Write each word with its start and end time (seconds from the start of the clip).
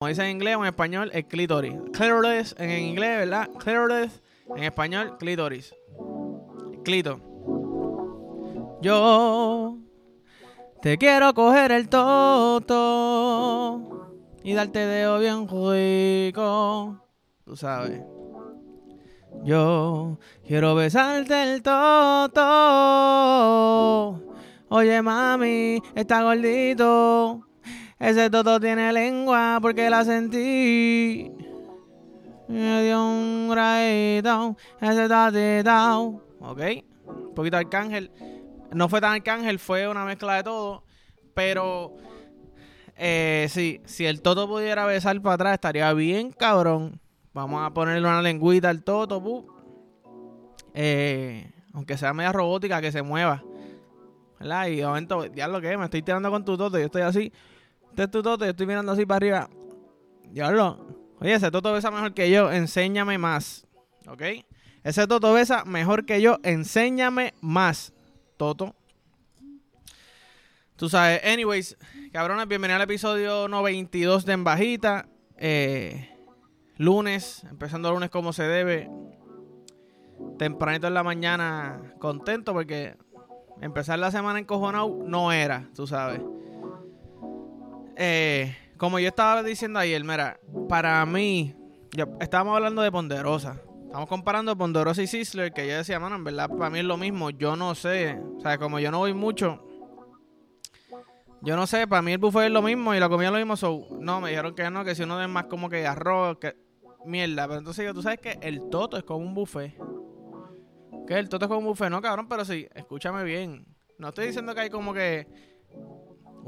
como 0.00 0.08
dice 0.08 0.22
en 0.22 0.30
inglés 0.30 0.56
o 0.56 0.60
en 0.60 0.66
español, 0.68 1.10
el 1.12 1.26
clítoris. 1.26 1.74
Clitoris 1.92 2.54
en 2.58 2.70
inglés, 2.70 3.18
¿verdad? 3.18 3.50
Clitoris 3.58 4.22
en 4.56 4.64
español, 4.64 5.18
clítoris. 5.18 5.74
Clito. 6.82 7.20
Yo 8.80 9.76
te 10.80 10.96
quiero 10.96 11.34
coger 11.34 11.72
el 11.72 11.90
toto 11.90 12.80
y 14.42 14.54
darte 14.54 14.86
dedo 14.86 15.18
bien 15.18 15.46
rico. 15.46 17.04
Tú 17.44 17.54
sabes. 17.54 18.00
Yo 19.44 20.18
quiero 20.46 20.74
besarte 20.74 21.42
el 21.42 21.62
toto. 21.62 22.40
Oye, 24.70 25.02
mami, 25.02 25.82
está 25.94 26.22
gordito. 26.22 27.46
Ese 28.00 28.30
toto 28.30 28.58
tiene 28.58 28.90
lengua 28.94 29.58
porque 29.60 29.90
la 29.90 30.02
sentí. 30.06 31.30
Me 32.48 32.82
dio 32.82 33.04
un 33.04 33.50
gradito. 33.50 34.56
Ese 34.80 35.06
tatito. 35.06 36.22
Ok. 36.40 36.60
Un 37.06 37.34
poquito 37.34 37.58
arcángel. 37.58 38.10
No 38.72 38.88
fue 38.88 39.02
tan 39.02 39.12
arcángel, 39.12 39.58
fue 39.58 39.86
una 39.86 40.06
mezcla 40.06 40.36
de 40.36 40.42
todo. 40.44 40.82
Pero. 41.34 41.94
Eh, 42.96 43.48
sí, 43.50 43.82
si 43.84 44.06
el 44.06 44.22
toto 44.22 44.48
pudiera 44.48 44.86
besar 44.86 45.20
para 45.20 45.34
atrás, 45.34 45.54
estaría 45.54 45.92
bien 45.92 46.32
cabrón. 46.32 47.00
Vamos 47.34 47.62
a 47.62 47.70
ponerle 47.74 48.08
una 48.08 48.22
lengüita 48.22 48.70
al 48.70 48.82
toto. 48.82 49.22
Eh, 50.72 51.52
aunque 51.74 51.98
sea 51.98 52.14
media 52.14 52.32
robótica, 52.32 52.80
que 52.80 52.92
se 52.92 53.02
mueva. 53.02 53.44
¿Verdad? 54.38 54.68
Y 54.68 54.76
de 54.76 54.86
momento, 54.86 55.26
ya 55.26 55.48
lo 55.48 55.60
que 55.60 55.70
es, 55.70 55.78
me 55.78 55.84
estoy 55.84 56.00
tirando 56.00 56.30
con 56.30 56.46
tu 56.46 56.56
toto. 56.56 56.78
Yo 56.78 56.86
estoy 56.86 57.02
así. 57.02 57.30
Este 57.90 58.04
es 58.04 58.10
tu 58.10 58.22
toto, 58.22 58.44
yo 58.44 58.52
estoy 58.52 58.66
mirando 58.66 58.92
así 58.92 59.04
para 59.04 59.16
arriba. 59.16 59.50
Diablo. 60.30 60.86
Oye, 61.20 61.34
ese 61.34 61.50
toto 61.50 61.72
besa 61.72 61.90
mejor 61.90 62.14
que 62.14 62.30
yo. 62.30 62.50
Enséñame 62.50 63.18
más. 63.18 63.66
¿Ok? 64.06 64.22
Ese 64.84 65.06
toto 65.06 65.32
besa 65.34 65.64
mejor 65.64 66.06
que 66.06 66.22
yo. 66.22 66.38
Enséñame 66.42 67.34
más. 67.40 67.92
Toto. 68.36 68.74
Tú 70.76 70.88
sabes, 70.88 71.22
anyways, 71.24 71.76
cabrones, 72.10 72.48
bienvenido 72.48 72.76
al 72.76 72.82
episodio 72.82 73.48
92 73.48 74.24
de 74.24 74.32
En 74.32 74.44
Bajita. 74.44 75.06
Eh, 75.36 76.08
lunes, 76.78 77.44
empezando 77.50 77.88
el 77.88 77.94
lunes 77.94 78.08
como 78.08 78.32
se 78.32 78.44
debe. 78.44 78.88
Tempranito 80.38 80.86
en 80.86 80.94
la 80.94 81.02
mañana, 81.02 81.94
contento 81.98 82.54
porque 82.54 82.96
empezar 83.60 83.98
la 83.98 84.10
semana 84.10 84.38
encojonado 84.38 85.02
no 85.04 85.32
era, 85.32 85.68
tú 85.74 85.86
sabes. 85.86 86.22
Eh, 88.02 88.56
como 88.78 88.98
yo 88.98 89.08
estaba 89.08 89.42
diciendo 89.42 89.78
ayer, 89.78 90.02
mira, 90.02 90.40
para 90.70 91.04
mí, 91.04 91.54
ya 91.92 92.08
estábamos 92.18 92.56
hablando 92.56 92.80
de 92.80 92.90
Ponderosa. 92.90 93.60
Estamos 93.84 94.08
comparando 94.08 94.56
Ponderosa 94.56 95.02
y 95.02 95.06
Sizzler, 95.06 95.52
que 95.52 95.68
yo 95.68 95.76
decía, 95.76 96.00
mano, 96.00 96.16
en 96.16 96.24
verdad, 96.24 96.48
para 96.48 96.70
mí 96.70 96.78
es 96.78 96.86
lo 96.86 96.96
mismo. 96.96 97.28
Yo 97.28 97.56
no 97.56 97.74
sé, 97.74 98.18
o 98.38 98.40
sea, 98.40 98.56
como 98.56 98.78
yo 98.78 98.90
no 98.90 99.00
voy 99.00 99.12
mucho, 99.12 99.62
yo 101.42 101.56
no 101.56 101.66
sé, 101.66 101.86
para 101.86 102.00
mí 102.00 102.12
el 102.12 102.18
buffet 102.18 102.44
es 102.44 102.50
lo 102.50 102.62
mismo 102.62 102.94
y 102.94 103.00
la 103.00 103.10
comida 103.10 103.28
es 103.28 103.32
lo 103.32 103.38
mismo. 103.38 103.54
So, 103.58 103.86
no, 104.00 104.22
me 104.22 104.30
dijeron 104.30 104.54
que 104.54 104.70
no, 104.70 104.82
que 104.82 104.94
si 104.94 105.02
uno 105.02 105.22
es 105.22 105.28
más 105.28 105.44
como 105.44 105.68
que 105.68 105.86
arroz, 105.86 106.38
que 106.38 106.56
mierda. 107.04 107.46
Pero 107.48 107.58
entonces 107.58 107.84
yo, 107.84 107.92
tú 107.92 108.00
sabes 108.00 108.20
que 108.20 108.38
el 108.40 108.70
toto 108.70 108.96
es 108.96 109.02
como 109.02 109.26
un 109.26 109.34
buffet. 109.34 109.76
Que 111.06 111.18
el 111.18 111.28
toto 111.28 111.44
es 111.44 111.48
como 111.48 111.60
un 111.60 111.66
buffet, 111.66 111.90
no, 111.90 112.00
cabrón, 112.00 112.28
pero 112.30 112.46
sí, 112.46 112.66
escúchame 112.74 113.24
bien. 113.24 113.66
No 113.98 114.08
estoy 114.08 114.28
diciendo 114.28 114.54
que 114.54 114.62
hay 114.62 114.70
como 114.70 114.94
que 114.94 115.49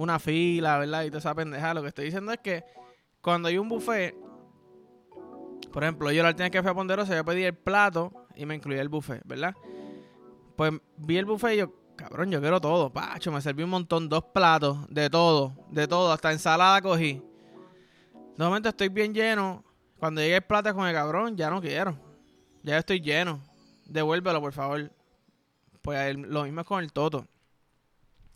una 0.03 0.19
fila, 0.19 0.79
¿verdad? 0.79 1.05
Y 1.05 1.09
toda 1.09 1.19
esa 1.19 1.35
pendeja. 1.35 1.75
Lo 1.75 1.83
que 1.83 1.89
estoy 1.89 2.07
diciendo 2.07 2.33
es 2.33 2.39
que 2.39 2.65
cuando 3.21 3.49
hay 3.49 3.59
un 3.59 3.69
buffet, 3.69 4.15
por 5.73 5.83
ejemplo, 5.83 6.11
yo 6.11 6.23
la 6.23 6.31
última 6.31 6.51
que 6.51 6.61
fui 6.61 6.71
a 6.71 6.75
Ponderosa, 6.75 7.15
yo 7.15 7.25
pedí 7.25 7.45
el 7.45 7.55
plato 7.55 8.13
y 8.37 8.45
me 8.47 8.55
incluía 8.55 8.83
el 8.83 8.89
buffet, 8.89 9.23
¿verdad? 9.25 9.55
Pues 10.57 10.73
vi 10.99 11.17
el 11.17 11.25
buffet 11.25 11.55
y 11.55 11.57
yo, 11.59 11.73
cabrón, 11.97 12.31
yo 12.31 12.41
quiero 12.41 12.61
todo, 12.61 12.93
pacho, 12.93 13.33
me 13.33 13.41
serví 13.41 13.63
un 13.63 13.71
montón, 13.71 14.09
dos 14.09 14.25
platos, 14.25 14.87
de 14.89 15.09
todo, 15.09 15.55
de 15.71 15.87
todo, 15.87 16.13
hasta 16.13 16.33
ensalada 16.33 16.83
cogí. 16.83 17.23
De 18.37 18.45
momento 18.45 18.69
estoy 18.69 18.89
bien 18.89 19.15
lleno. 19.15 19.65
Cuando 19.99 20.21
llegue 20.21 20.37
el 20.37 20.43
plato 20.43 20.75
con 20.75 20.87
el 20.87 20.95
cabrón, 20.95 21.37
ya 21.37 21.49
no 21.49 21.61
quiero. 21.61 21.97
Ya 22.63 22.79
estoy 22.79 23.01
lleno. 23.01 23.41
Devuélvelo, 23.87 24.41
por 24.41 24.53
favor. 24.53 24.91
Pues 25.81 26.17
lo 26.17 26.45
mismo 26.45 26.63
es 26.63 26.67
con 26.67 26.83
el 26.83 26.93
toto. 26.93 27.27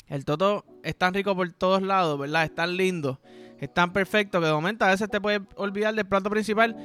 El 0.09 0.25
toto 0.25 0.65
es 0.83 0.97
tan 0.97 1.15
rico 1.15 1.35
por 1.35 1.51
todos 1.53 1.83
lados, 1.83 2.19
¿verdad? 2.19 2.45
Es 2.45 2.55
tan 2.55 2.77
lindo, 2.77 3.21
es 3.59 3.73
tan 3.73 3.93
perfecto 3.93 4.41
que 4.41 4.47
de 4.47 4.53
momento 4.53 4.85
a 4.85 4.91
veces 4.91 5.09
te 5.09 5.21
puedes 5.21 5.41
olvidar 5.57 5.95
del 5.95 6.07
plato 6.07 6.31
principal. 6.31 6.77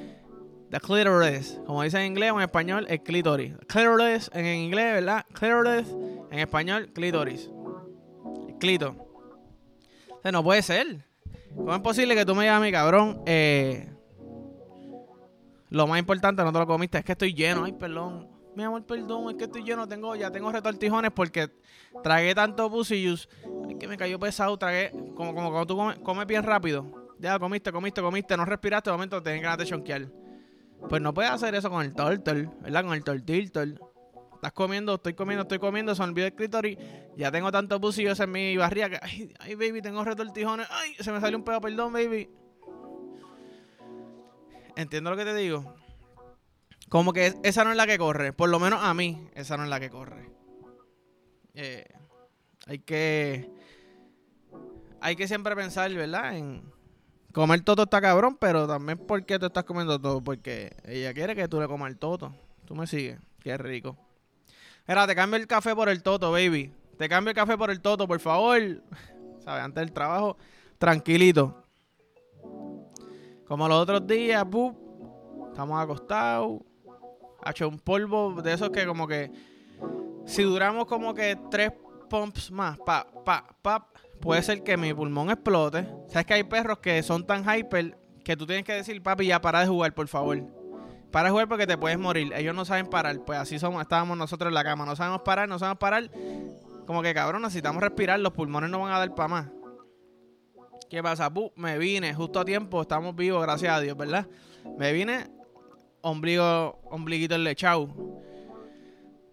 The 0.72 0.80
clitoris, 0.80 1.60
como 1.66 1.84
dice 1.84 2.00
en 2.00 2.06
inglés 2.06 2.32
o 2.32 2.38
en 2.38 2.44
español, 2.44 2.86
el 2.90 3.04
clitoris. 3.04 3.54
Clitoris 3.68 4.32
en 4.34 4.46
inglés, 4.46 4.94
¿verdad? 4.94 5.26
Clitoris 5.34 5.88
en 6.32 6.40
español, 6.40 6.90
clitoris. 6.94 7.52
El 8.48 8.56
clito. 8.58 8.96
O 10.10 10.22
sea, 10.22 10.32
no 10.32 10.44
puede 10.44 10.62
ser. 10.62 11.06
¿Cómo 11.56 11.76
es 11.76 11.82
posible 11.82 12.16
que 12.16 12.26
tú 12.26 12.34
me 12.36 12.60
mi 12.60 12.72
cabrón? 12.72 13.22
Eh, 13.26 13.90
lo 15.70 15.88
más 15.88 16.00
importante, 16.00 16.42
no 16.44 16.54
te 16.54 16.60
lo 16.60 16.68
comiste, 16.68 16.98
es 16.98 17.04
que 17.04 17.12
estoy 17.12 17.34
lleno. 17.34 17.66
Ay, 17.66 17.74
perdón. 17.74 18.31
Mi 18.56 18.64
amor, 18.64 18.86
perdón, 18.86 19.30
es 19.30 19.36
que 19.38 19.46
estoy 19.46 19.64
lleno, 19.64 19.88
tengo, 19.88 20.16
ya 20.16 20.30
tengo 20.30 20.52
retortijones 20.52 21.12
porque 21.12 21.50
tragué 22.04 22.36
tanto 22.36 22.70
pussy 22.70 23.08
juice. 23.08 23.30
Es 23.70 23.78
que 23.78 23.88
me 23.88 23.98
cayó 23.98 24.20
pesado, 24.20 24.58
tragué, 24.58 24.92
como, 25.16 25.34
como 25.34 25.52
cuando 25.52 25.68
tú 25.68 25.78
comes, 25.78 26.00
comes 26.00 26.28
bien 26.28 26.44
rápido. 26.44 26.86
Ya 27.20 27.38
comiste, 27.40 27.72
comiste, 27.72 28.02
comiste, 28.02 28.36
no 28.36 28.46
respiraste, 28.46 28.90
de 28.90 28.94
momento 28.94 29.22
tenés 29.22 29.42
ganas 29.42 29.60
de 29.60 29.66
chonquear. 29.66 30.10
Pues 30.90 31.02
no 31.02 31.14
puedes 31.14 31.32
hacer 31.32 31.54
eso 31.56 31.70
con 31.70 31.84
el 31.84 31.94
tortel, 31.94 32.50
¿verdad? 32.62 32.84
Con 32.84 32.94
el 32.94 33.04
tortiltor. 33.04 33.68
Estás 34.34 34.54
comiendo, 34.54 34.96
estoy 34.96 35.14
comiendo, 35.14 35.44
estoy 35.44 35.60
comiendo, 35.60 35.94
son 35.94 36.10
olvidó 36.10 36.26
el 36.26 36.34
clítoris. 36.34 36.78
Ya 37.16 37.32
tengo 37.32 37.52
tanto 37.52 37.80
pussy 37.80 38.08
en 38.08 38.32
mi 38.32 38.58
barriga 38.58 38.90
que, 38.90 39.00
ay, 39.02 39.34
ay, 39.40 39.56
baby, 39.56 39.82
tengo 39.82 40.04
retortijones. 40.04 40.68
Ay, 40.72 40.96
se 41.00 41.12
me 41.12 41.22
salió 41.22 41.38
un 41.38 41.44
pedo, 41.44 41.62
perdón, 41.62 41.94
baby. 41.94 42.28
Entiendo 44.76 45.12
lo 45.12 45.18
que 45.18 45.26
te 45.26 45.36
digo. 45.36 45.76
Como 46.92 47.14
que 47.14 47.34
esa 47.44 47.64
no 47.64 47.72
es 47.72 47.78
la 47.78 47.88
que 47.88 47.98
corre. 47.98 48.34
Por 48.34 48.50
lo 48.50 48.60
menos 48.60 48.82
a 48.84 48.94
mí, 48.94 49.26
esa 49.34 49.56
no 49.56 49.64
es 49.64 49.70
la 49.70 49.80
que 49.80 49.90
corre. 49.90 50.30
Eh, 51.54 51.86
hay 52.68 52.80
que. 52.80 53.50
Hay 55.00 55.16
que 55.16 55.26
siempre 55.26 55.56
pensar, 55.56 55.90
¿verdad? 55.94 56.36
En 56.36 56.62
comer 57.32 57.62
todo 57.62 57.84
está 57.84 58.02
cabrón, 58.02 58.36
pero 58.38 58.68
también 58.68 58.98
¿por 58.98 59.26
qué 59.26 59.40
tú 59.40 59.46
estás 59.46 59.64
comiendo 59.64 60.02
todo? 60.02 60.22
Porque 60.22 60.76
ella 60.84 61.14
quiere 61.14 61.34
que 61.34 61.48
tú 61.48 61.62
le 61.62 61.68
comas 61.70 61.90
el 61.92 61.98
toto. 61.98 62.36
Tú 62.66 62.76
me 62.76 62.86
sigues. 62.86 63.18
Qué 63.40 63.58
rico. 63.58 63.96
Mira, 64.86 65.08
te 65.08 65.16
cambio 65.16 65.40
el 65.40 65.48
café 65.48 65.74
por 65.74 65.88
el 65.88 66.04
toto, 66.04 66.30
baby. 66.34 66.74
Te 66.98 67.08
cambio 67.08 67.30
el 67.30 67.36
café 67.36 67.58
por 67.58 67.72
el 67.72 67.80
toto, 67.80 68.06
por 68.06 68.20
favor. 68.20 68.60
¿Sabes? 69.46 69.64
Antes 69.64 69.82
del 69.82 69.94
trabajo, 69.94 70.36
tranquilito. 70.78 71.64
Como 73.48 73.70
los 73.70 73.82
otros 73.82 74.06
días, 74.06 74.44
¡pup! 74.44 74.76
estamos 75.54 75.82
acostados 75.82 76.64
ha 77.44 77.52
hecho 77.52 77.68
un 77.68 77.80
polvo 77.80 78.42
de 78.42 78.54
esos 78.54 78.70
que 78.70 78.86
como 78.86 79.08
que 79.08 79.32
si 80.26 80.44
duramos 80.44 80.86
como 80.86 81.14
que 81.14 81.38
tres 81.50 81.72
pumps 82.10 82.52
más, 82.52 82.78
pa, 82.80 83.08
pa, 83.26 83.46
pa, 83.62 83.88
puede 84.20 84.44
ser 84.44 84.64
que 84.64 84.78
mi 84.78 84.94
pulmón 84.94 85.30
explote. 85.30 85.88
Sabes 86.08 86.26
que 86.26 86.34
hay 86.34 86.44
perros 86.44 86.80
que 86.80 87.02
son 87.04 87.26
tan 87.26 87.44
hyper 87.44 87.98
que 88.24 88.38
tú 88.38 88.46
tienes 88.46 88.66
que 88.66 88.74
decir, 88.74 89.02
papi, 89.02 89.28
ya 89.28 89.42
para 89.42 89.62
de 89.62 89.68
jugar, 89.68 89.94
por 89.94 90.08
favor. 90.08 90.42
Para 91.12 91.26
de 91.26 91.32
jugar 91.32 91.48
porque 91.48 91.68
te 91.68 91.78
puedes 91.78 91.98
morir. 91.98 92.32
Ellos 92.34 92.56
no 92.56 92.64
saben 92.64 92.88
parar. 92.88 93.20
Pues 93.26 93.38
así 93.40 93.60
somos, 93.60 93.82
estábamos 93.82 94.18
nosotros 94.18 94.50
en 94.50 94.54
la 94.54 94.64
cama. 94.64 94.86
No 94.86 94.96
sabemos 94.96 95.22
parar, 95.22 95.50
no 95.50 95.60
sabemos 95.60 95.80
parar. 95.80 96.10
Como 96.86 97.02
que 97.02 97.14
cabrón, 97.14 97.42
necesitamos 97.42 97.82
respirar. 97.82 98.20
Los 98.20 98.32
pulmones 98.32 98.70
no 98.70 98.80
van 98.80 98.94
a 98.94 99.00
dar 99.00 99.14
para 99.14 99.28
más. 99.28 99.48
¿Qué 100.90 101.02
pasa? 101.02 101.32
me 101.56 101.78
vine 101.78 102.14
justo 102.14 102.40
a 102.40 102.46
tiempo. 102.46 102.82
Estamos 102.82 103.16
vivos, 103.16 103.42
gracias 103.42 103.74
a 103.74 103.80
Dios, 103.80 103.98
¿verdad? 103.98 104.28
Me 104.78 104.94
vine 104.94 105.30
ombligo, 106.02 106.80
ombliguito 106.90 107.36
el 107.36 107.44
lechau. 107.44 108.22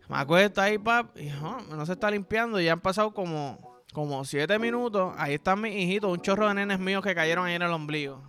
Me 0.08 0.16
acuesto 0.16 0.62
ahí, 0.62 0.78
pap, 0.78 1.16
y 1.18 1.28
no 1.28 1.84
se 1.84 1.92
está 1.92 2.10
limpiando. 2.10 2.58
Ya 2.60 2.72
han 2.72 2.80
pasado 2.80 3.12
como, 3.12 3.82
como 3.92 4.24
siete 4.24 4.58
minutos. 4.58 5.14
Ahí 5.18 5.34
están 5.34 5.60
mis 5.60 5.74
hijitos, 5.74 6.10
un 6.10 6.20
chorro 6.20 6.48
de 6.48 6.54
nenes 6.54 6.78
míos 6.78 7.04
que 7.04 7.14
cayeron 7.14 7.46
ahí 7.46 7.54
en 7.54 7.62
el 7.62 7.70
ombligo. 7.70 8.22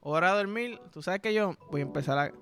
Hora 0.00 0.32
de 0.32 0.36
dormir. 0.38 0.80
Tú 0.92 1.02
sabes 1.02 1.20
que 1.20 1.34
yo 1.34 1.56
voy 1.70 1.80
a 1.80 1.84
empezar 1.84 2.18
a, 2.18 2.32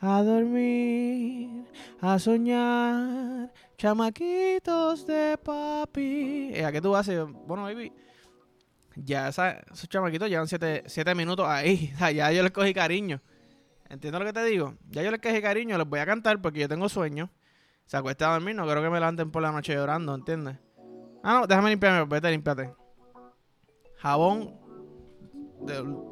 a 0.00 0.22
dormir, 0.22 1.66
a 2.00 2.18
soñar, 2.18 3.52
chamaquitos 3.76 5.06
de 5.06 5.36
papi. 5.36 6.52
¿Y 6.54 6.60
a 6.60 6.72
qué 6.72 6.80
tú 6.80 6.96
haces? 6.96 7.22
Bueno, 7.46 7.64
baby. 7.64 7.92
Ya 8.96 9.28
esos 9.28 9.88
chamaquitos 9.88 10.30
llevan 10.30 10.48
siete, 10.48 10.82
siete 10.86 11.14
minutos 11.14 11.46
ahí. 11.46 11.92
ya 12.14 12.32
yo 12.32 12.42
les 12.42 12.52
cogí 12.52 12.72
cariño. 12.72 13.20
¿Entiendes 13.90 14.20
lo 14.20 14.26
que 14.26 14.32
te 14.32 14.44
digo? 14.44 14.74
Ya 14.88 15.02
yo 15.02 15.10
les 15.10 15.20
quejé 15.20 15.42
cariño, 15.42 15.76
les 15.76 15.86
voy 15.86 15.98
a 15.98 16.06
cantar 16.06 16.40
porque 16.40 16.60
yo 16.60 16.68
tengo 16.68 16.88
sueño. 16.88 17.28
Se 17.86 17.96
acuesta 17.96 18.30
a 18.30 18.34
dormir, 18.34 18.54
no 18.54 18.64
creo 18.64 18.80
que 18.80 18.88
me 18.88 19.00
levanten 19.00 19.32
por 19.32 19.42
la 19.42 19.50
noche 19.50 19.74
llorando, 19.74 20.14
¿entiendes? 20.14 20.58
Ah, 21.24 21.40
no, 21.40 21.46
déjame 21.48 21.70
limpiarme, 21.70 22.04
vete, 22.04 22.30
limpiate. 22.30 22.72
Jabón 23.96 24.54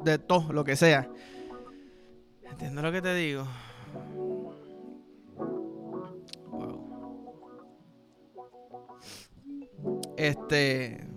de, 0.03 0.19
todo, 0.19 0.51
lo 0.51 0.65
que 0.65 0.75
sea. 0.75 1.09
¿Entiendes 2.43 2.83
lo 2.83 2.91
que 2.91 3.01
te 3.01 3.15
digo? 3.15 3.47
Este. 10.17 11.07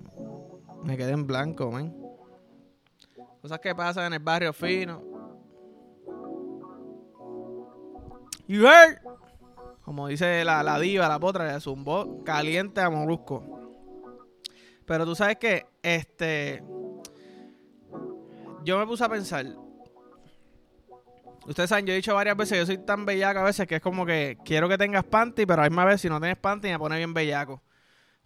Me 0.85 0.97
quedé 0.97 1.11
en 1.11 1.27
blanco, 1.27 1.73
man. 1.73 1.93
Cosas 3.41 3.59
que 3.59 3.75
pasan 3.75 4.07
en 4.07 4.13
el 4.13 4.21
barrio 4.21 4.53
fino. 4.53 5.12
You 8.53 8.67
heard? 8.67 8.99
Como 9.83 10.09
dice 10.09 10.45
la, 10.45 10.63
la 10.63 10.79
diva, 10.79 11.09
la 11.09 11.19
potra, 11.19 11.51
le 11.51 11.59
zumbó 11.59 12.23
caliente 12.23 12.83
a 12.83 12.91
Molusco. 12.91 13.43
Pero 14.85 15.07
tú 15.07 15.15
sabes 15.15 15.39
que, 15.39 15.65
este. 15.83 16.63
Yo 18.63 18.79
me 18.79 18.87
puse 18.87 19.05
a 19.05 19.09
pensar. 19.09 19.47
Ustedes 21.47 21.71
saben, 21.71 21.87
yo 21.87 21.95
he 21.95 21.97
dicho 21.97 22.15
varias 22.15 22.37
veces, 22.37 22.59
yo 22.59 22.67
soy 22.67 22.77
tan 22.77 23.07
bellaco 23.07 23.41
a 23.41 23.45
veces 23.45 23.67
que 23.67 23.77
es 23.77 23.81
como 23.81 24.05
que 24.05 24.37
quiero 24.45 24.69
que 24.69 24.77
tengas 24.77 25.05
panty, 25.05 25.47
pero 25.47 25.63
a 25.63 25.65
misma 25.71 25.87
vez 25.87 26.03
si 26.03 26.11
no 26.11 26.21
tienes 26.21 26.37
panty 26.37 26.69
me 26.69 26.79
pone 26.79 26.99
bien 26.99 27.15
bellaco. 27.15 27.63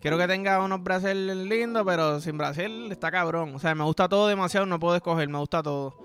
Quiero 0.01 0.19
que 0.19 0.27
tenga 0.27 0.61
unos 0.61 0.83
brazos 0.83 1.15
lindos, 1.15 1.85
pero 1.87 2.21
sin 2.21 2.37
Brasil 2.37 2.91
está 2.91 3.13
cabrón. 3.13 3.55
O 3.55 3.61
sea, 3.61 3.77
me 3.77 3.85
gusta 3.85 4.09
todo 4.09 4.27
demasiado, 4.27 4.67
no 4.67 4.81
puedo 4.81 4.97
escoger, 4.97 5.29
me 5.29 5.39
gusta 5.39 5.63
todo. 5.63 5.97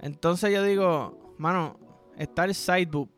Entonces 0.00 0.50
yo 0.54 0.62
digo, 0.62 1.34
mano, 1.36 1.78
está 2.16 2.46
el 2.46 2.54
side 2.54 2.86
boob, 2.86 3.10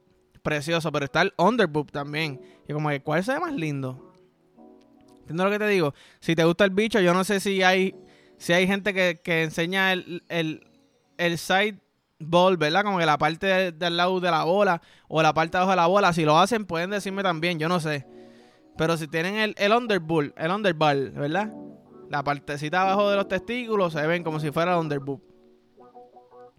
precioso, 0.45 0.93
pero 0.93 1.07
está 1.07 1.23
el 1.23 1.35
under 1.37 1.67
boob 1.67 1.91
también. 1.91 2.41
Y 2.69 2.73
como 2.73 2.91
que, 2.91 3.03
¿cuál 3.03 3.25
se 3.25 3.33
ve 3.33 3.41
más 3.41 3.55
lindo? 3.55 4.13
¿Entiendes 5.21 5.45
lo 5.45 5.51
que 5.51 5.59
te 5.59 5.67
digo? 5.67 5.95
Si 6.21 6.37
te 6.37 6.45
gusta 6.45 6.65
el 6.65 6.71
bicho, 6.71 7.01
yo 7.01 7.13
no 7.15 7.25
sé 7.25 7.41
si 7.41 7.63
hay 7.63 7.97
si 8.37 8.53
hay 8.53 8.67
gente 8.67 8.93
que, 8.93 9.43
enseña 9.43 9.93
el, 9.93 10.23
el, 10.29 11.39
side 11.39 11.79
ball, 12.19 12.57
¿verdad? 12.57 12.85
Como 12.85 12.99
que 12.99 13.07
la 13.07 13.19
parte 13.19 13.73
del 13.73 13.97
lado 13.97 14.21
de 14.21 14.31
la 14.31 14.45
bola 14.45 14.83
o 15.09 15.23
la 15.23 15.33
parte 15.33 15.53
de 15.53 15.59
abajo 15.59 15.71
de 15.71 15.77
la 15.77 15.87
bola. 15.87 16.13
Si 16.13 16.25
lo 16.25 16.39
hacen, 16.39 16.67
pueden 16.67 16.91
decirme 16.91 17.23
también, 17.23 17.59
yo 17.59 17.69
no 17.69 17.81
sé. 17.81 18.07
Pero 18.77 18.97
si 18.97 19.09
tienen 19.09 19.37
el, 19.37 19.55
el 19.57 19.73
underbull, 19.73 20.35
el 20.37 20.51
underball, 20.51 21.11
¿verdad? 21.13 21.53
La 22.11 22.23
partecita 22.23 22.83
abajo 22.83 23.09
de 23.09 23.17
los 23.17 23.29
testículos 23.29 23.93
se 23.93 24.07
ven 24.07 24.23
como 24.23 24.41
si 24.41 24.51
fuera 24.51 24.75
el 24.75 24.81
underboob. 24.81 25.21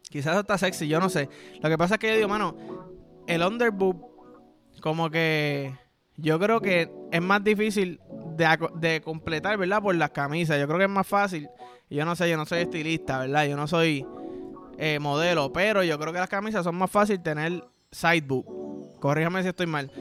Quizás 0.10 0.38
está 0.38 0.58
sexy, 0.58 0.88
yo 0.88 1.00
no 1.00 1.10
sé. 1.10 1.30
Lo 1.62 1.70
que 1.70 1.78
pasa 1.78 1.96
es 1.96 2.00
que 2.00 2.08
yo 2.08 2.16
digo, 2.16 2.30
mano, 2.30 2.56
el 3.27 3.42
underboob, 3.42 3.98
como 4.81 5.10
que 5.10 5.74
yo 6.18 6.39
creo 6.39 6.62
que 6.62 6.89
es 7.12 7.22
más 7.22 7.44
difícil 7.44 8.00
de, 8.36 9.01
completar, 9.04 9.57
¿verdad? 9.57 9.81
Por 9.81 9.95
las 9.95 10.12
camisas. 10.12 10.60
Yo 10.60 10.68
creo 10.68 10.77
que 10.77 10.86
es 10.86 10.89
más 10.89 11.07
fácil. 11.07 11.50
Yo 11.89 12.06
no 12.06 12.16
sé, 12.16 12.30
yo 12.30 12.38
no 12.38 12.45
soy 12.45 12.62
estilista, 12.62 13.19
¿verdad? 13.19 13.45
Yo 13.48 13.56
no 13.56 13.68
soy 13.68 14.06
eh, 14.77 15.00
modelo, 15.00 15.51
pero 15.51 15.83
yo 15.83 15.98
creo 16.00 16.13
que 16.13 16.19
las 16.19 16.30
camisas 16.30 16.63
son 16.63 16.75
más 16.75 16.89
fácil 16.89 17.22
tener 17.22 17.63
sideboob. 17.92 19.00
Corríjame 19.00 19.42
si 19.44 19.50
estoy 19.50 19.68
mal. 19.68 19.92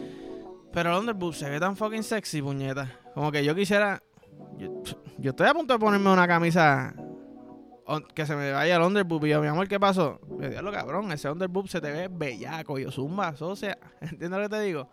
Pero 0.72 0.90
el 0.92 0.98
underboob 1.00 1.34
se 1.34 1.48
ve 1.48 1.60
tan 1.60 1.76
fucking 1.76 2.02
sexy, 2.02 2.42
puñeta. 2.42 2.90
Como 3.14 3.30
que 3.30 3.44
yo 3.44 3.54
quisiera. 3.54 4.02
Yo, 5.18 5.30
estoy 5.30 5.46
a 5.46 5.54
punto 5.54 5.74
de 5.74 5.78
ponerme 5.78 6.12
una 6.12 6.26
camisa 6.26 6.94
que 8.14 8.26
se 8.26 8.34
me 8.34 8.52
vaya 8.52 8.76
el 8.76 8.82
underboob. 8.82 9.26
Y 9.26 9.30
yo, 9.30 9.40
mi 9.40 9.46
amor, 9.46 9.68
¿qué 9.68 9.78
pasó? 9.78 10.20
Me 10.38 10.50
cabrón, 10.50 11.12
ese 11.12 11.30
underboob 11.30 11.68
se 11.68 11.80
te 11.80 11.90
ve 11.90 12.08
bellaco. 12.08 12.78
Yo, 12.78 12.90
zumba, 12.90 13.34
sea, 13.56 13.78
¿entiendes 14.00 14.30
lo 14.30 14.42
que 14.42 14.48
te 14.48 14.60
digo? 14.62 14.88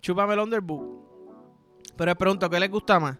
Chúpame 0.00 0.34
el 0.34 0.40
underboob. 0.40 1.06
Pero 1.96 2.10
les 2.10 2.16
pregunto, 2.16 2.50
¿qué 2.50 2.60
les 2.60 2.70
gusta 2.70 3.00
más? 3.00 3.18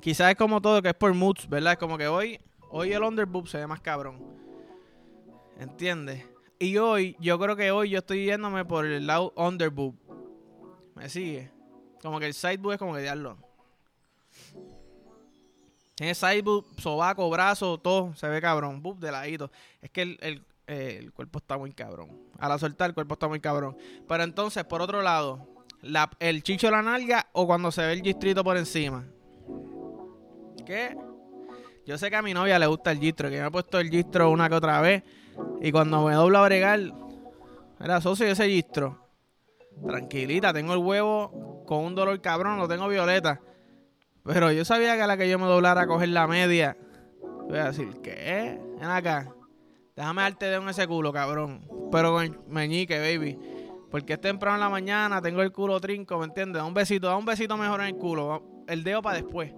Quizás 0.00 0.30
es 0.30 0.36
como 0.36 0.60
todo, 0.60 0.80
que 0.80 0.90
es 0.90 0.94
por 0.94 1.12
moods, 1.12 1.48
¿verdad? 1.48 1.72
Es 1.72 1.78
como 1.78 1.98
que 1.98 2.06
hoy, 2.06 2.38
hoy 2.70 2.92
el 2.92 3.02
underboob 3.02 3.48
se 3.48 3.58
ve 3.58 3.66
más 3.66 3.80
cabrón. 3.80 4.22
¿Entiendes? 5.58 6.24
Y 6.60 6.76
hoy, 6.78 7.16
yo 7.18 7.38
creo 7.38 7.56
que 7.56 7.70
hoy 7.72 7.90
yo 7.90 7.98
estoy 7.98 8.26
yéndome 8.26 8.64
por 8.64 8.86
el 8.86 9.06
lado 9.06 9.32
underboob. 9.36 9.94
¿Me 10.94 11.08
sigue? 11.08 11.50
Como 12.00 12.20
que 12.20 12.26
el 12.26 12.34
sideboob 12.34 12.72
es 12.72 12.78
como 12.78 12.94
que 12.94 13.02
diablo. 13.02 13.38
En 16.00 16.08
el 16.08 16.14
sideboob, 16.14 16.64
sobaco, 16.78 17.28
brazo, 17.28 17.78
todo 17.78 18.14
se 18.14 18.28
ve 18.28 18.40
cabrón. 18.40 18.82
Boob 18.82 18.98
de 18.98 19.10
ladito. 19.10 19.50
Es 19.82 19.90
que 19.90 20.02
el, 20.02 20.44
el, 20.66 21.12
cuerpo 21.12 21.38
está 21.38 21.58
muy 21.58 21.72
cabrón. 21.72 22.10
A 22.38 22.48
la 22.48 22.58
soltar, 22.58 22.90
el 22.90 22.94
cuerpo 22.94 23.14
está 23.14 23.26
muy 23.26 23.40
cabrón. 23.40 23.76
Pero 24.06 24.22
entonces, 24.22 24.64
por 24.64 24.80
otro 24.80 25.02
lado, 25.02 25.64
la, 25.82 26.08
el 26.20 26.42
chicho 26.42 26.68
de 26.68 26.72
la 26.72 26.82
nalga 26.82 27.26
o 27.32 27.46
cuando 27.46 27.72
se 27.72 27.82
ve 27.82 27.92
el 27.94 28.02
gistrito 28.02 28.44
por 28.44 28.56
encima. 28.56 29.04
¿Qué? 30.64 30.96
Yo 31.84 31.98
sé 31.98 32.10
que 32.10 32.16
a 32.16 32.22
mi 32.22 32.34
novia 32.34 32.58
le 32.58 32.66
gusta 32.66 32.92
el 32.92 33.00
gistro, 33.00 33.30
que 33.30 33.36
me 33.36 33.44
ha 33.44 33.50
puesto 33.50 33.80
el 33.80 33.90
gistro 33.90 34.30
una 34.30 34.48
que 34.48 34.54
otra 34.54 34.80
vez. 34.80 35.02
Y 35.60 35.72
cuando 35.72 36.04
me 36.04 36.14
dobla 36.14 36.40
a 36.40 36.44
bregar, 36.44 36.80
era 37.80 38.00
socio 38.00 38.26
de 38.26 38.32
ese 38.32 38.48
gistro. 38.48 39.08
Tranquilita, 39.84 40.52
tengo 40.52 40.74
el 40.74 40.80
huevo 40.80 41.64
con 41.66 41.84
un 41.84 41.94
dolor 41.94 42.20
cabrón, 42.20 42.58
lo 42.58 42.68
tengo 42.68 42.86
violeta. 42.88 43.40
Pero 44.28 44.52
yo 44.52 44.62
sabía 44.62 44.94
que 44.94 45.02
a 45.02 45.06
la 45.06 45.16
que 45.16 45.26
yo 45.26 45.38
me 45.38 45.46
doblara 45.46 45.82
a 45.82 45.86
coger 45.86 46.10
la 46.10 46.26
media, 46.26 46.76
voy 47.48 47.56
a 47.56 47.68
decir, 47.68 47.88
¿qué? 48.02 48.60
Ven 48.78 48.90
acá. 48.90 49.34
Déjame 49.96 50.20
darte 50.20 50.46
de 50.46 50.58
un 50.58 50.68
ese 50.68 50.86
culo, 50.86 51.14
cabrón. 51.14 51.66
Pero 51.90 52.12
con 52.12 52.38
meñique, 52.46 52.98
baby. 52.98 53.38
Porque 53.90 54.12
es 54.12 54.20
temprano 54.20 54.56
en 54.56 54.60
la 54.60 54.68
mañana, 54.68 55.22
tengo 55.22 55.40
el 55.40 55.50
culo 55.50 55.80
trinco, 55.80 56.18
¿me 56.18 56.26
entiendes? 56.26 56.60
Da 56.60 56.66
un 56.66 56.74
besito, 56.74 57.06
da 57.06 57.16
un 57.16 57.24
besito 57.24 57.56
mejor 57.56 57.80
en 57.80 57.86
el 57.86 57.96
culo. 57.96 58.64
El 58.68 58.84
dedo 58.84 59.00
para 59.00 59.16
después. 59.16 59.50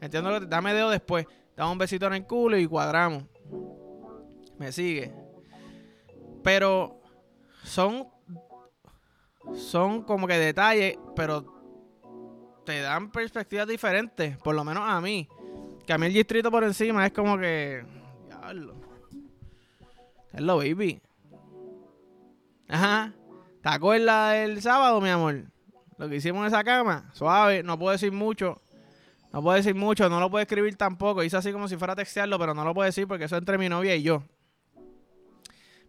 Entiendo 0.00 0.32
lo 0.32 0.40
que 0.40 0.46
dame 0.46 0.74
dedo 0.74 0.90
después. 0.90 1.24
Da 1.56 1.70
un 1.70 1.78
besito 1.78 2.08
en 2.08 2.14
el 2.14 2.26
culo 2.26 2.58
y 2.58 2.66
cuadramos. 2.66 3.26
Me 4.58 4.72
sigue. 4.72 5.14
Pero 6.42 7.00
son 7.62 8.08
son 9.54 10.02
como 10.02 10.26
que 10.26 10.36
detalles, 10.36 10.98
pero 11.14 11.55
te 12.66 12.80
dan 12.80 13.10
perspectivas 13.10 13.66
diferentes, 13.66 14.36
por 14.38 14.54
lo 14.54 14.64
menos 14.64 14.82
a 14.86 15.00
mí. 15.00 15.26
Que 15.86 15.92
a 15.92 15.98
mí 15.98 16.06
el 16.06 16.12
distrito 16.12 16.50
por 16.50 16.64
encima 16.64 17.06
es 17.06 17.12
como 17.12 17.38
que 17.38 17.82
diablo. 18.26 18.74
Hello, 20.32 20.58
baby. 20.58 21.00
Ajá. 22.68 23.14
¿Te 23.62 23.68
acuerdas 23.68 24.34
del 24.34 24.60
sábado, 24.60 25.00
mi 25.00 25.08
amor? 25.08 25.44
Lo 25.96 26.08
que 26.08 26.16
hicimos 26.16 26.40
en 26.42 26.48
esa 26.48 26.62
cama. 26.62 27.08
Suave, 27.14 27.62
no 27.62 27.78
puedo 27.78 27.92
decir 27.92 28.12
mucho. 28.12 28.60
No 29.32 29.42
puedo 29.42 29.56
decir 29.56 29.74
mucho, 29.74 30.08
no 30.08 30.18
lo 30.20 30.30
puedo 30.30 30.42
escribir 30.42 30.76
tampoco. 30.76 31.22
Hice 31.22 31.36
así 31.36 31.52
como 31.52 31.68
si 31.68 31.76
fuera 31.76 31.92
a 31.92 31.96
textearlo, 31.96 32.38
pero 32.38 32.52
no 32.52 32.64
lo 32.64 32.74
puedo 32.74 32.86
decir 32.86 33.06
porque 33.06 33.24
eso 33.24 33.36
es 33.36 33.40
entre 33.40 33.58
mi 33.58 33.68
novia 33.68 33.94
y 33.94 34.02
yo. 34.02 34.22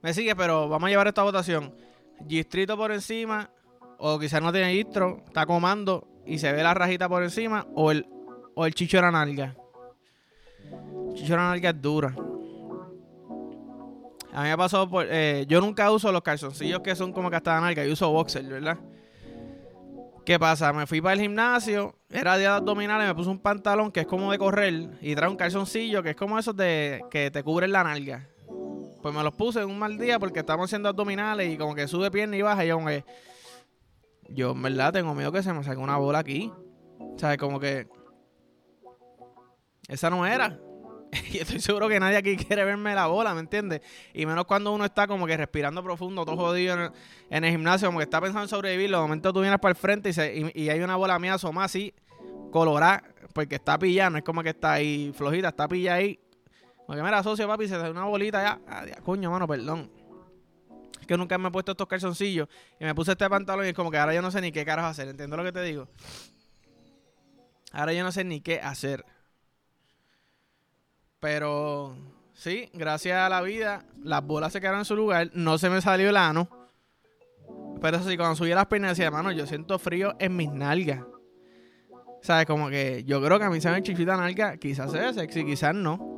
Me 0.01 0.13
sigue, 0.13 0.35
pero 0.35 0.69
vamos 0.69 0.87
a 0.87 0.89
llevar 0.89 1.07
esta 1.07 1.23
votación. 1.23 1.73
Gistrito 2.27 2.77
por 2.77 2.91
encima, 2.91 3.49
o 3.97 4.19
quizás 4.19 4.41
no 4.41 4.51
tiene 4.51 4.73
gistro, 4.73 5.23
está 5.27 5.45
comando 5.45 6.07
y 6.27 6.39
se 6.39 6.51
ve 6.51 6.61
la 6.61 6.73
rajita 6.73 7.07
por 7.07 7.23
encima, 7.23 7.65
o 7.73 7.91
el, 7.91 8.05
o 8.53 8.65
el 8.65 8.73
chicho 8.73 8.97
de 8.97 9.01
la 9.01 9.11
nalga. 9.11 9.55
El 11.09 11.13
chicho 11.15 11.33
de 11.33 11.37
la 11.37 11.49
nalga 11.49 11.69
es 11.69 11.81
dura. 11.81 12.15
A 14.33 14.43
mí 14.43 14.49
me 14.49 14.57
pasó 14.57 14.87
por. 14.87 15.07
Eh, 15.09 15.45
yo 15.47 15.59
nunca 15.61 15.89
uso 15.89 16.11
los 16.11 16.21
calzoncillos 16.21 16.81
que 16.81 16.95
son 16.95 17.11
como 17.11 17.29
que 17.29 17.37
hasta 17.37 17.55
la 17.55 17.61
nalga. 17.61 17.83
Yo 17.83 17.93
uso 17.93 18.11
boxer, 18.11 18.43
¿verdad? 18.43 18.77
¿Qué 20.27 20.37
pasa? 20.37 20.73
Me 20.73 20.85
fui 20.85 20.99
para 20.99 21.13
el 21.13 21.21
gimnasio, 21.21 21.95
era 22.09 22.37
día 22.37 22.49
de 22.49 22.55
abdominales, 22.57 23.07
me 23.07 23.15
puse 23.15 23.29
un 23.29 23.39
pantalón 23.39 23.93
que 23.93 24.01
es 24.01 24.05
como 24.05 24.29
de 24.29 24.37
correr 24.37 24.89
y 25.01 25.15
trae 25.15 25.29
un 25.29 25.37
calzoncillo 25.37 26.03
que 26.03 26.09
es 26.09 26.15
como 26.17 26.37
esos 26.37 26.53
de 26.53 27.01
que 27.09 27.31
te 27.31 27.43
cubren 27.43 27.71
la 27.71 27.85
nalga. 27.85 28.27
Pues 29.01 29.15
me 29.15 29.23
los 29.23 29.33
puse 29.33 29.61
en 29.61 29.69
un 29.69 29.79
mal 29.79 29.97
día 29.97 30.19
porque 30.19 30.39
estamos 30.39 30.65
haciendo 30.65 30.89
abdominales 30.89 31.53
y 31.53 31.57
como 31.57 31.73
que 31.73 31.87
sube 31.87 32.11
pierna 32.11 32.35
y 32.35 32.41
baja 32.41 32.65
y 32.65 32.67
yo 32.67 32.75
como 32.75 32.87
que... 32.87 33.05
Yo 34.29 34.51
en 34.51 34.61
verdad 34.61 34.93
tengo 34.93 35.13
miedo 35.15 35.31
que 35.31 35.43
se 35.43 35.53
me 35.53 35.63
salga 35.63 35.81
una 35.81 35.97
bola 35.97 36.19
aquí. 36.19 36.51
O 36.99 37.17
sea, 37.17 37.37
como 37.37 37.59
que... 37.59 37.87
Esa 39.87 40.09
no 40.09 40.25
era. 40.25 40.59
y 41.31 41.37
estoy 41.37 41.59
seguro 41.59 41.87
que 41.87 41.99
nadie 41.99 42.17
aquí 42.17 42.35
quiere 42.35 42.63
verme 42.63 42.93
la 42.95 43.07
bola, 43.07 43.33
¿me 43.33 43.39
entiendes? 43.39 43.81
Y 44.13 44.25
menos 44.25 44.45
cuando 44.45 44.73
uno 44.73 44.85
está 44.85 45.07
como 45.07 45.25
que 45.25 45.37
respirando 45.37 45.83
profundo, 45.83 46.25
todo 46.25 46.35
jodido 46.35 46.91
en 47.29 47.43
el, 47.43 47.51
gimnasio, 47.51 47.87
como 47.87 47.99
que 47.99 48.03
está 48.03 48.19
pensando 48.19 48.43
en 48.43 48.49
sobrevivir. 48.49 48.89
De 48.89 48.97
momento 48.97 49.31
tú 49.33 49.41
vienes 49.41 49.59
para 49.59 49.71
el 49.71 49.75
frente 49.75 50.11
y, 50.53 50.69
hay 50.69 50.81
una 50.81 50.95
bola 50.95 51.19
mía 51.19 51.35
asomada 51.35 51.65
así, 51.65 51.93
colorada, 52.51 53.03
porque 53.33 53.55
está 53.55 53.77
pillada, 53.77 54.09
no 54.11 54.17
es 54.17 54.23
como 54.23 54.43
que 54.43 54.49
está 54.49 54.73
ahí 54.73 55.11
flojita, 55.15 55.49
está 55.49 55.67
pillada 55.67 55.97
ahí. 55.97 56.19
Porque 56.85 57.03
mira, 57.03 57.21
socio, 57.21 57.47
papi, 57.47 57.67
se 57.67 57.77
da 57.77 57.89
una 57.91 58.05
bolita 58.05 58.41
ya. 58.41 58.61
Ah, 58.67 58.85
coño, 59.03 59.29
mano, 59.29 59.47
perdón. 59.47 59.91
Que 61.07 61.17
nunca 61.17 61.37
me 61.37 61.47
he 61.47 61.51
puesto 61.51 61.71
estos 61.71 61.87
calzoncillos 61.87 62.47
y 62.79 62.83
me 62.83 62.93
puse 62.93 63.13
este 63.13 63.29
pantalón 63.29 63.65
y 63.65 63.69
es 63.69 63.73
como 63.73 63.89
que 63.89 63.97
ahora 63.97 64.13
yo 64.13 64.21
no 64.21 64.29
sé 64.29 64.41
ni 64.41 64.51
qué 64.51 64.65
carajo 64.65 64.89
hacer. 64.89 65.07
¿Entiendes 65.07 65.37
lo 65.37 65.43
que 65.43 65.51
te 65.51 65.61
digo? 65.61 65.87
Ahora 67.71 67.93
yo 67.93 68.03
no 68.03 68.11
sé 68.11 68.23
ni 68.23 68.41
qué 68.41 68.59
hacer. 68.59 69.05
Pero 71.19 71.95
sí, 72.33 72.69
gracias 72.73 73.17
a 73.17 73.29
la 73.29 73.41
vida, 73.41 73.85
las 74.03 74.23
bolas 74.23 74.53
se 74.53 74.59
quedaron 74.59 74.79
en 74.79 74.85
su 74.85 74.95
lugar. 74.95 75.31
No 75.33 75.57
se 75.57 75.69
me 75.69 75.81
salió 75.81 76.09
el 76.09 76.17
ano. 76.17 76.49
Pero 77.81 77.97
eso 77.97 78.09
sí, 78.09 78.17
cuando 78.17 78.35
subí 78.35 78.49
las 78.49 78.67
piernas 78.67 78.97
decía, 78.97 79.11
mano, 79.11 79.31
yo 79.31 79.45
siento 79.45 79.77
frío 79.79 80.15
en 80.19 80.35
mis 80.35 80.51
nalgas. 80.51 81.03
¿Sabes? 82.21 82.45
Como 82.45 82.69
que 82.69 83.03
yo 83.05 83.21
creo 83.23 83.37
que 83.39 83.45
a 83.45 83.49
mí 83.49 83.61
se 83.61 83.69
me 83.69 83.81
chichita 83.83 84.17
nalga, 84.17 84.57
quizás 84.57 84.91
sea 84.91 85.13
sexy, 85.13 85.45
quizás 85.45 85.73
no. 85.73 86.16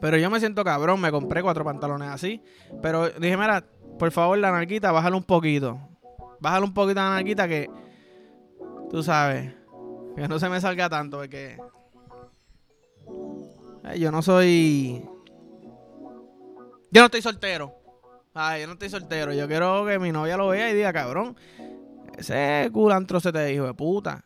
Pero 0.00 0.18
yo 0.18 0.30
me 0.30 0.40
siento 0.40 0.64
cabrón, 0.64 1.00
me 1.00 1.10
compré 1.10 1.42
cuatro 1.42 1.64
pantalones 1.64 2.08
así. 2.08 2.42
Pero 2.82 3.08
dije, 3.10 3.36
mira, 3.36 3.64
por 3.98 4.10
favor, 4.10 4.38
la 4.38 4.50
narquita, 4.50 4.92
bájalo 4.92 5.16
un 5.16 5.24
poquito. 5.24 5.78
Bájalo 6.40 6.66
un 6.66 6.74
poquito 6.74 7.00
la 7.00 7.10
narquita 7.10 7.48
que, 7.48 7.70
tú 8.90 9.02
sabes, 9.02 9.54
que 10.14 10.28
no 10.28 10.38
se 10.38 10.48
me 10.48 10.60
salga 10.60 10.88
tanto, 10.88 11.18
porque 11.18 11.58
yo 13.98 14.10
no 14.10 14.22
soy... 14.22 15.02
Yo 16.90 17.02
no 17.02 17.06
estoy 17.06 17.22
soltero. 17.22 17.74
Ay, 18.34 18.62
yo 18.62 18.66
no 18.66 18.74
estoy 18.74 18.88
soltero. 18.88 19.32
Yo 19.32 19.48
quiero 19.48 19.84
que 19.86 19.98
mi 19.98 20.12
novia 20.12 20.36
lo 20.36 20.48
vea 20.48 20.70
y 20.70 20.74
diga, 20.74 20.92
cabrón, 20.92 21.36
ese 22.16 22.68
culantro 22.72 23.20
se 23.20 23.32
te 23.32 23.44
dijo 23.46 23.66
de 23.66 23.74
puta. 23.74 24.24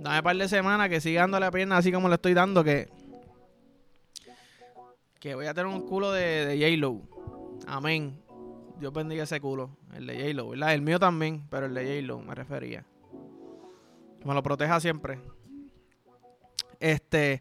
Dame 0.00 0.18
un 0.18 0.22
par 0.22 0.36
de 0.36 0.48
semanas 0.48 0.88
que 0.88 1.00
siga 1.00 1.22
dando 1.22 1.40
la 1.40 1.50
pierna 1.50 1.78
así 1.78 1.92
como 1.92 2.08
le 2.08 2.16
estoy 2.16 2.34
dando, 2.34 2.62
que 2.62 2.88
que 5.22 5.36
voy 5.36 5.46
a 5.46 5.54
tener 5.54 5.72
un 5.72 5.86
culo 5.86 6.10
de, 6.10 6.46
de 6.46 6.58
J-Lo. 6.58 7.00
Amén. 7.68 8.20
Dios 8.80 8.92
bendiga 8.92 9.22
ese 9.22 9.40
culo. 9.40 9.70
El 9.94 10.08
de 10.08 10.16
J-Lo, 10.16 10.48
¿verdad? 10.48 10.74
El 10.74 10.82
mío 10.82 10.98
también, 10.98 11.46
pero 11.48 11.66
el 11.66 11.74
de 11.74 11.84
J-Lo 11.84 12.18
me 12.22 12.34
refería. 12.34 12.84
Me 14.24 14.34
lo 14.34 14.42
proteja 14.42 14.80
siempre. 14.80 15.20
Este, 16.80 17.40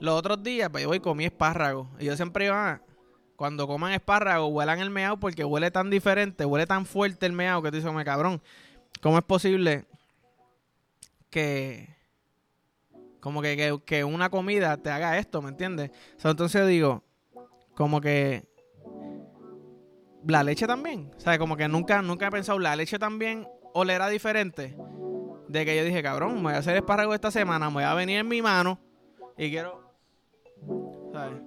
los 0.00 0.18
otros 0.18 0.42
días, 0.42 0.68
pues 0.70 0.82
yo 0.82 0.88
voy 0.88 0.98
comí 0.98 1.24
espárrago. 1.24 1.88
Y 2.00 2.06
yo 2.06 2.16
siempre 2.16 2.46
iba, 2.46 2.82
cuando 3.36 3.68
coman 3.68 3.92
espárrago, 3.92 4.48
huelan 4.48 4.80
el 4.80 4.90
meao 4.90 5.20
porque 5.20 5.44
huele 5.44 5.70
tan 5.70 5.90
diferente, 5.90 6.44
huele 6.44 6.66
tan 6.66 6.84
fuerte 6.84 7.26
el 7.26 7.32
meao 7.32 7.62
que 7.62 7.70
tú 7.70 7.76
dices, 7.76 7.92
me 7.92 8.04
cabrón, 8.04 8.42
¿cómo 9.00 9.18
es 9.18 9.24
posible 9.24 9.84
que, 11.30 11.93
como 13.24 13.40
que, 13.40 13.80
que, 13.86 14.04
una 14.04 14.28
comida 14.28 14.76
te 14.76 14.90
haga 14.90 15.16
esto, 15.16 15.40
¿me 15.40 15.48
entiendes? 15.48 15.90
entonces 16.22 16.68
digo, 16.68 17.02
como 17.74 17.98
que 18.02 18.46
la 20.26 20.44
leche 20.44 20.66
también, 20.66 21.10
o 21.16 21.20
sea, 21.20 21.38
como 21.38 21.56
que 21.56 21.66
nunca, 21.66 22.02
nunca 22.02 22.26
he 22.26 22.30
pensado, 22.30 22.58
la 22.58 22.76
leche 22.76 22.98
también 22.98 23.48
olerá 23.72 24.10
diferente. 24.10 24.76
De 25.48 25.64
que 25.64 25.74
yo 25.74 25.84
dije, 25.84 26.02
cabrón, 26.02 26.42
voy 26.42 26.52
a 26.52 26.58
hacer 26.58 26.76
espárrago 26.76 27.14
esta 27.14 27.30
semana, 27.30 27.68
voy 27.68 27.84
a 27.84 27.94
venir 27.94 28.18
en 28.18 28.28
mi 28.28 28.42
mano 28.42 28.78
y 29.38 29.48
quiero, 29.48 29.90
¿sabes? 31.10 31.40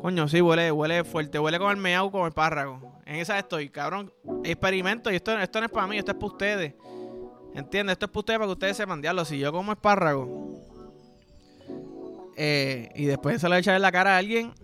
Coño, 0.00 0.26
sí, 0.26 0.40
huele, 0.40 0.72
huele 0.72 1.04
fuerte, 1.04 1.38
huele 1.38 1.58
con 1.58 1.70
el 1.70 1.76
meao, 1.76 2.10
con 2.10 2.22
el 2.22 2.28
espárrago. 2.28 2.98
En 3.04 3.16
esa 3.16 3.38
estoy, 3.38 3.68
cabrón. 3.68 4.10
Experimento 4.42 5.10
y 5.10 5.16
esto, 5.16 5.38
esto 5.38 5.60
no 5.60 5.66
es 5.66 5.72
para 5.72 5.86
mí, 5.86 5.98
esto 5.98 6.12
es 6.12 6.16
para 6.16 6.32
ustedes. 6.32 6.74
¿Entiendes? 7.52 7.92
Esto 7.92 8.06
es 8.06 8.10
para 8.10 8.20
ustedes, 8.20 8.38
para 8.38 8.48
que 8.48 8.52
ustedes 8.52 8.76
sepan, 8.78 9.02
diablo, 9.02 9.26
si 9.26 9.38
yo 9.38 9.52
como 9.52 9.72
espárrago 9.72 10.48
eh, 12.40 12.90
y 12.94 13.06
después 13.06 13.40
se 13.40 13.48
lo 13.48 13.56
echar 13.56 13.74
en 13.74 13.82
la 13.82 13.90
cara 13.90 14.14
a 14.14 14.18
alguien, 14.18 14.54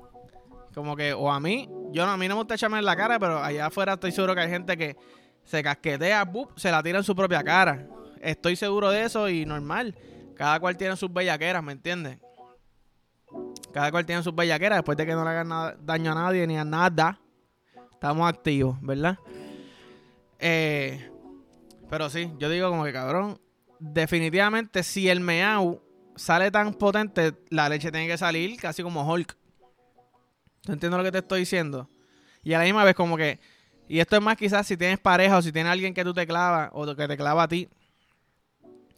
como 0.72 0.94
que, 0.94 1.12
o 1.12 1.30
a 1.30 1.40
mí, 1.40 1.68
yo 1.90 2.06
no, 2.06 2.12
a 2.12 2.16
mí 2.16 2.28
no 2.28 2.36
me 2.36 2.42
gusta 2.42 2.54
echarme 2.54 2.78
en 2.78 2.84
la 2.84 2.94
cara, 2.94 3.18
pero 3.18 3.42
allá 3.42 3.66
afuera 3.66 3.94
estoy 3.94 4.12
seguro 4.12 4.32
que 4.32 4.42
hay 4.42 4.48
gente 4.48 4.76
que 4.76 4.96
se 5.42 5.60
casquetea, 5.60 6.30
se 6.54 6.70
la 6.70 6.84
tira 6.84 6.98
en 6.98 7.04
su 7.04 7.16
propia 7.16 7.42
cara. 7.42 7.88
Estoy 8.20 8.54
seguro 8.54 8.90
de 8.90 9.02
eso 9.02 9.28
y 9.28 9.44
normal. 9.44 9.96
Cada 10.36 10.60
cual 10.60 10.76
tiene 10.76 10.96
sus 10.96 11.12
bellaqueras, 11.12 11.64
¿me 11.64 11.72
entiendes? 11.72 12.18
Cada 13.72 13.90
cual 13.90 14.06
tiene 14.06 14.22
sus 14.22 14.34
bellaqueras 14.34 14.78
después 14.78 14.96
de 14.96 15.06
que 15.06 15.12
no 15.12 15.24
le 15.24 15.30
hagan 15.30 15.76
daño 15.84 16.12
a 16.12 16.14
nadie 16.14 16.46
ni 16.46 16.56
a 16.56 16.64
nada. 16.64 17.18
Estamos 17.92 18.28
activos, 18.28 18.76
¿verdad? 18.82 19.18
Eh, 20.38 21.10
pero 21.90 22.08
sí, 22.08 22.32
yo 22.38 22.48
digo 22.48 22.70
como 22.70 22.84
que 22.84 22.92
cabrón. 22.92 23.40
Definitivamente, 23.80 24.84
si 24.84 25.08
el 25.08 25.18
meau 25.18 25.83
sale 26.16 26.50
tan 26.50 26.74
potente, 26.74 27.34
la 27.50 27.68
leche 27.68 27.90
tiene 27.90 28.06
que 28.06 28.18
salir 28.18 28.58
casi 28.60 28.82
como 28.82 29.10
Hulk. 29.10 29.36
¿Tú 30.62 30.72
entiendes 30.72 30.98
lo 30.98 31.04
que 31.04 31.12
te 31.12 31.18
estoy 31.18 31.40
diciendo? 31.40 31.88
Y 32.42 32.54
a 32.54 32.58
la 32.58 32.64
misma 32.64 32.84
vez 32.84 32.94
como 32.94 33.16
que... 33.16 33.38
Y 33.86 34.00
esto 34.00 34.16
es 34.16 34.22
más 34.22 34.36
quizás 34.36 34.66
si 34.66 34.76
tienes 34.76 34.98
pareja 34.98 35.36
o 35.36 35.42
si 35.42 35.52
tienes 35.52 35.70
alguien 35.70 35.92
que 35.92 36.04
tú 36.04 36.14
te 36.14 36.26
clava 36.26 36.70
o 36.72 36.94
que 36.96 37.06
te 37.06 37.16
clava 37.16 37.42
a 37.42 37.48
ti. 37.48 37.68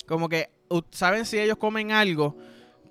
Como 0.07 0.29
que 0.29 0.49
saben 0.93 1.25
si 1.25 1.39
ellos 1.39 1.59
comen 1.59 1.91
algo 1.91 2.37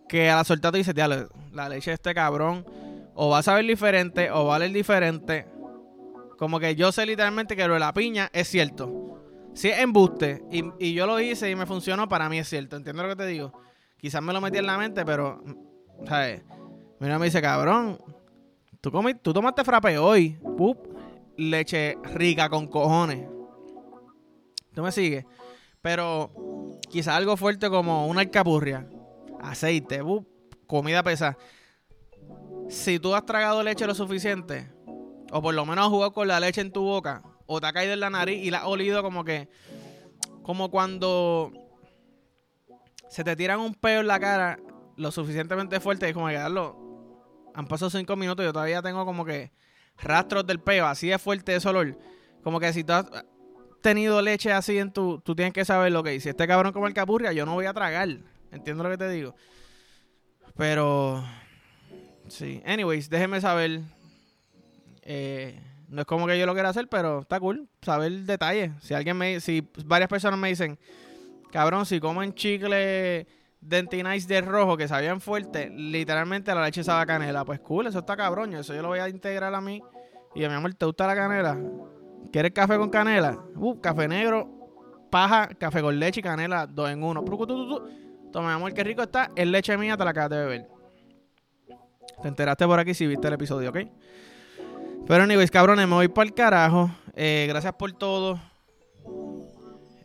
que 0.10 0.30
a 0.30 0.36
la 0.36 0.44
soltada 0.44 0.74
tú 0.74 0.78
dices, 0.78 0.96
la 0.96 1.70
leche 1.70 1.92
de 1.92 1.96
este 1.96 2.14
cabrón 2.14 2.66
o 3.16 3.30
va 3.30 3.40
a 3.40 3.44
saber 3.44 3.66
diferente 3.66 4.30
o 4.30 4.46
va 4.46 4.58
a 4.58 4.60
leer 4.60 4.74
diferente. 4.74 5.48
Como 6.38 6.60
que 6.60 6.76
yo 6.76 6.92
sé 6.92 7.06
literalmente 7.06 7.56
que 7.56 7.66
lo 7.66 7.76
de 7.76 7.80
la 7.80 7.94
piña 7.94 8.30
es 8.34 8.50
cierto. 8.50 9.22
Si 9.54 9.70
es 9.70 9.80
embuste 9.80 10.44
y, 10.52 10.66
y 10.80 10.94
yo 10.94 11.08
lo 11.08 11.18
hice 11.22 11.50
y 11.50 11.56
me 11.56 11.66
funcionó, 11.66 12.10
para 12.10 12.28
mí 12.28 12.40
es 12.40 12.50
cierto. 12.50 12.76
¿Entiendes 12.76 13.04
lo 13.04 13.10
que 13.10 13.16
te 13.16 13.26
digo? 13.26 13.54
Quizás 14.06 14.22
me 14.22 14.34
lo 14.34 14.40
metí 14.40 14.60
en 14.60 14.68
la 14.68 14.78
mente, 14.78 15.04
pero, 15.04 15.42
¿sabes? 16.08 16.44
Mira, 17.00 17.18
me 17.18 17.26
dice, 17.26 17.42
cabrón, 17.42 17.98
tú, 18.80 18.92
tú 19.24 19.34
tomaste 19.34 19.64
frappe 19.64 19.98
hoy. 19.98 20.38
leche 21.38 21.98
rica 22.14 22.48
con 22.48 22.68
cojones. 22.68 23.28
¿Tú 24.76 24.84
me 24.84 24.92
sigues? 24.92 25.26
Pero 25.82 26.30
quizás 26.92 27.16
algo 27.16 27.36
fuerte 27.36 27.68
como 27.72 28.06
una 28.06 28.22
alcapurria, 28.22 28.88
aceite, 29.42 30.04
comida 30.68 31.02
pesada. 31.02 31.36
Si 32.70 33.00
tú 33.00 33.16
has 33.16 33.26
tragado 33.26 33.64
leche 33.64 33.88
lo 33.88 33.96
suficiente, 33.96 34.72
o 35.32 35.42
por 35.42 35.56
lo 35.56 35.66
menos 35.66 35.86
has 35.86 35.92
jugado 35.92 36.14
con 36.14 36.28
la 36.28 36.40
leche 36.40 36.62
en 36.62 36.72
tu 36.72 36.84
boca, 36.84 37.24
o 37.48 37.60
te 37.60 37.66
ha 37.66 37.74
caído 37.74 37.94
en 37.94 38.02
la 38.02 38.12
nariz 38.12 38.46
y 38.46 38.52
la 38.52 38.60
has 38.60 38.66
olido 38.66 39.02
como 39.02 39.24
que, 39.24 39.50
como 40.44 40.70
cuando 40.70 41.65
se 43.10 43.24
te 43.24 43.36
tiran 43.36 43.60
un 43.60 43.74
peo 43.74 44.02
en 44.02 44.08
la 44.08 44.20
cara 44.20 44.60
lo 44.98 45.12
suficientemente 45.12 45.80
fuerte 45.80 46.10
y 46.10 46.14
como 46.14 46.28
que 46.28 46.36
darlo. 46.36 46.78
Han 47.54 47.68
pasado 47.68 47.90
cinco 47.90 48.16
minutos 48.16 48.44
y 48.44 48.48
yo 48.48 48.54
todavía 48.54 48.82
tengo 48.82 49.06
como 49.06 49.26
que 49.26 49.52
rastros 49.98 50.46
del 50.46 50.60
peo, 50.60 50.86
así 50.86 51.08
de 51.08 51.20
fuerte 51.20 51.56
ese 51.56 51.70
olor. 51.70 51.98
Como 52.44 52.60
que 52.60 52.74
si 52.74 52.84
tú 52.84 52.94
has 52.94 53.06
tenido 53.82 54.22
leche 54.22 54.52
así 54.52 54.78
en 54.78 54.92
tu. 54.92 55.20
Tú 55.22 55.36
tienes 55.36 55.54
que 55.54 55.64
saber 55.64 55.92
lo 55.92 56.04
que 56.04 56.12
dice. 56.12 56.32
Este 56.32 56.48
cabrón 56.48 56.74
como 56.74 56.88
el 56.88 56.94
capurria, 56.94 57.32
yo 57.34 57.46
no 57.46 57.54
voy 57.54 57.66
a 57.66 57.74
tragar. 57.74 58.10
Entiendo 58.52 58.84
lo 58.84 58.90
que 58.90 58.98
te 58.98 59.10
digo. 59.10 59.36
Pero. 60.58 61.24
Sí. 62.28 62.62
Anyways, 62.66 63.10
déjenme 63.10 63.42
saber. 63.42 63.82
Eh, 65.04 65.62
no 65.88 66.02
es 66.02 66.08
como 66.08 66.26
que 66.26 66.40
yo 66.40 66.48
lo 66.48 66.54
quiera 66.54 66.70
hacer, 66.70 66.88
pero 66.90 67.22
está 67.22 67.40
cool 67.40 67.70
saber 67.82 68.12
detalles. 68.12 68.72
Si 68.82 68.94
alguien 68.94 69.18
me. 69.18 69.40
Si 69.40 69.68
varias 69.86 70.10
personas 70.10 70.40
me 70.40 70.50
dicen 70.50 70.80
Cabrón, 71.56 71.86
si 71.86 72.02
comen 72.02 72.34
chicle 72.34 73.26
dentinais 73.62 74.28
de 74.28 74.42
rojo 74.42 74.76
que 74.76 74.90
sabían 74.90 75.22
fuerte, 75.22 75.70
literalmente 75.70 76.54
la 76.54 76.66
leche 76.66 76.84
sabe 76.84 77.06
canela. 77.06 77.46
Pues 77.46 77.62
cool, 77.62 77.88
eso 77.88 78.00
está 78.00 78.18
cabrón. 78.18 78.54
Eso 78.56 78.76
yo 78.76 78.82
lo 78.82 78.90
voy 78.90 79.00
a 79.00 79.08
integrar 79.08 79.56
a 79.56 79.62
mí. 79.62 79.82
Y 80.36 80.44
a 80.44 80.50
mi 80.50 80.56
amor, 80.56 80.74
¿te 80.74 80.86
gusta 80.86 81.08
la 81.08 81.16
canela? 81.16 81.58
¿Quieres 82.30 82.52
café 82.52 82.76
con 82.76 82.90
canela? 82.90 83.40
Uh, 83.56 83.80
café 83.80 84.06
negro, 84.06 84.50
paja, 85.10 85.48
café 85.48 85.82
con 85.82 85.98
leche 85.98 86.20
y 86.20 86.24
canela, 86.24 86.68
dos 86.68 86.90
en 86.90 87.02
uno. 87.02 87.24
Toma, 87.24 88.50
mi 88.50 88.54
amor, 88.54 88.74
qué 88.74 88.84
rico 88.84 89.04
está. 89.04 89.32
Es 89.34 89.48
leche 89.48 89.78
mía, 89.78 89.96
te 89.96 90.04
la 90.04 90.10
acabas 90.10 90.32
de 90.32 90.38
beber. 90.38 90.68
Te 92.22 92.28
enteraste 92.28 92.66
por 92.66 92.80
aquí 92.82 92.94
si 92.94 93.08
viste 93.08 93.30
el 93.30 93.34
episodio, 93.36 93.70
¿ok? 93.70 93.78
Pero, 95.08 95.24
anyways, 95.24 95.50
cabrones, 95.50 95.88
me 95.88 95.96
voy 95.96 96.10
para 96.10 96.28
el 96.28 96.34
carajo. 96.34 96.92
Eh, 97.14 97.46
gracias 97.48 97.72
por 97.76 97.94
todo. 97.94 98.42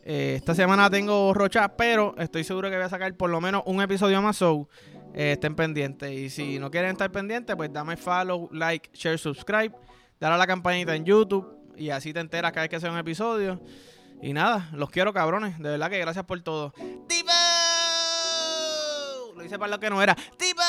Eh, 0.04 0.34
esta 0.36 0.54
semana 0.54 0.88
tengo 0.88 1.34
rocha, 1.34 1.76
pero 1.76 2.14
estoy 2.18 2.44
seguro 2.44 2.70
que 2.70 2.76
voy 2.76 2.84
a 2.84 2.88
sacar 2.88 3.14
por 3.14 3.30
lo 3.30 3.40
menos 3.40 3.62
un 3.66 3.82
episodio 3.82 4.20
más. 4.22 4.36
So, 4.36 4.68
eh, 5.14 5.32
estén 5.32 5.54
pendientes. 5.54 6.10
Y 6.10 6.30
si 6.30 6.58
no 6.58 6.70
quieren 6.70 6.92
estar 6.92 7.10
pendientes, 7.10 7.54
pues 7.56 7.72
dame 7.72 7.96
follow, 7.96 8.48
like, 8.52 8.90
share, 8.94 9.18
subscribe. 9.18 9.74
Dale 10.18 10.34
a 10.34 10.38
la 10.38 10.46
campanita 10.46 10.94
en 10.94 11.04
YouTube. 11.04 11.56
Y 11.76 11.90
así 11.90 12.12
te 12.12 12.20
enteras 12.20 12.52
cada 12.52 12.62
vez 12.62 12.70
que 12.70 12.80
sea 12.80 12.90
un 12.90 12.98
episodio. 12.98 13.60
Y 14.22 14.32
nada, 14.32 14.68
los 14.72 14.90
quiero 14.90 15.12
cabrones. 15.12 15.58
De 15.58 15.70
verdad 15.70 15.90
que 15.90 15.98
gracias 15.98 16.24
por 16.24 16.40
todo. 16.42 16.72
¡Tipo! 17.08 17.32
Lo 19.34 19.44
hice 19.44 19.58
para 19.58 19.70
lo 19.70 19.80
que 19.80 19.88
no 19.88 20.02
era. 20.02 20.14
¡Tipo! 20.14 20.62